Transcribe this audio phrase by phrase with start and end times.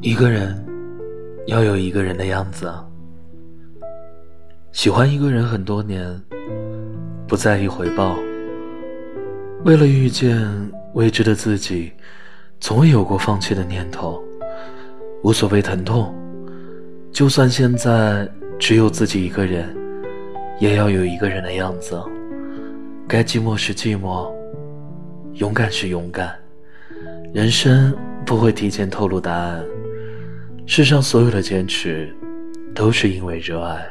[0.00, 0.64] 一个人
[1.46, 2.72] 要有一个人的样子。
[4.72, 6.20] 喜欢一个人很多年，
[7.26, 8.16] 不在意回报。
[9.64, 10.40] 为了遇见
[10.94, 11.92] 未知的自己，
[12.60, 14.22] 从未有过放弃的念头。
[15.22, 16.14] 无所谓疼痛，
[17.12, 18.26] 就算现在
[18.58, 19.76] 只有自己一个人，
[20.58, 22.00] 也要有一个人的样子。
[23.06, 24.32] 该寂寞时寂寞，
[25.34, 26.34] 勇敢时勇敢。
[27.34, 27.94] 人生
[28.30, 29.60] 不会提前透露答案。
[30.64, 32.08] 世上所有的坚持，
[32.72, 33.84] 都是因为热爱。